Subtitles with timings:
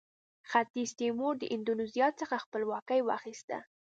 [0.49, 3.57] ختیځ تیمور د اندونیزیا څخه خپلواکي واخیسته.